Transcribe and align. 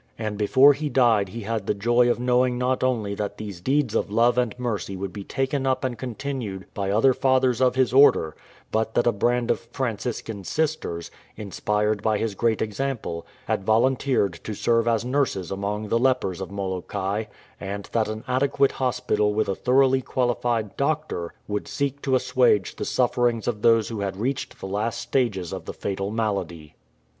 And 0.17 0.35
before 0.35 0.73
he 0.73 0.89
died 0.89 1.29
he 1.29 1.41
had 1.41 1.67
the 1.67 1.75
joy 1.75 2.09
of 2.09 2.19
knowing 2.19 2.57
not 2.57 2.83
only 2.83 3.13
that 3.13 3.37
these 3.37 3.61
deeds 3.61 3.93
of 3.93 4.09
love 4.09 4.35
and 4.35 4.57
mercy 4.57 4.97
would 4.97 5.13
be 5.13 5.23
taken 5.23 5.67
up 5.67 5.83
and 5.83 5.95
continued 5.95 6.65
by 6.73 6.89
other 6.89 7.13
fathers 7.13 7.61
of 7.61 7.75
his 7.75 7.93
order, 7.93 8.35
but 8.71 8.95
that 8.95 9.05
a 9.05 9.11
band 9.11 9.51
of 9.51 9.59
Franciscan 9.59 10.43
sisters, 10.43 11.11
inspired 11.37 12.01
by 12.01 12.17
his 12.17 12.33
great 12.33 12.63
example, 12.63 13.27
had 13.45 13.63
volunteered 13.63 14.33
to 14.43 14.55
serve 14.55 14.87
as 14.87 15.05
nurses 15.05 15.51
among 15.51 15.89
the 15.89 15.99
lepers 15.99 16.41
of 16.41 16.49
Molokai, 16.49 17.25
and 17.59 17.87
that 17.91 18.07
an 18.07 18.23
adequate 18.27 18.71
hospital 18.71 19.35
with 19.35 19.47
a 19.47 19.53
thoroughly 19.53 20.01
qualified 20.01 20.75
doctor 20.77 21.31
would 21.47 21.67
seek 21.67 22.01
to 22.01 22.15
assuage 22.15 22.75
the 22.75 22.85
sufferings 22.85 23.47
of 23.47 23.61
those 23.61 23.89
who 23.89 23.99
had 23.99 24.17
reached 24.17 24.59
the 24.59 24.67
last 24.67 24.99
stages 24.99 25.53
of 25.53 25.65
the 25.65 25.73
fatal 25.75 26.09
malady. 26.09 26.73